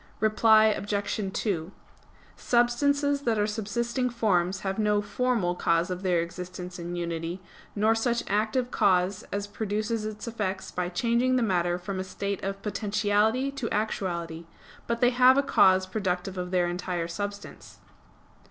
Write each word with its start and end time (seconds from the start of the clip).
Reply 0.19 0.65
Obj. 0.65 1.31
2: 1.31 1.71
Substances 2.35 3.21
that 3.21 3.37
are 3.37 3.45
subsisting 3.45 4.09
forms 4.09 4.61
have 4.61 4.79
no 4.79 4.99
'formal' 4.99 5.53
cause 5.53 5.91
of 5.91 6.01
their 6.01 6.21
existence 6.23 6.79
and 6.79 6.97
unity, 6.97 7.39
nor 7.75 7.93
such 7.93 8.23
active 8.27 8.71
cause 8.71 9.21
as 9.31 9.45
produces 9.45 10.03
its 10.03 10.25
effect 10.25 10.75
by 10.75 10.89
changing 10.89 11.35
the 11.35 11.43
matter 11.43 11.77
from 11.77 11.99
a 11.99 12.03
state 12.03 12.43
of 12.43 12.63
potentiality 12.63 13.51
to 13.51 13.69
actuality; 13.69 14.47
but 14.87 15.01
they 15.01 15.11
have 15.11 15.37
a 15.37 15.43
cause 15.43 15.85
productive 15.85 16.35
of 16.35 16.49
their 16.49 16.67
entire 16.67 17.07
substance. 17.07 17.77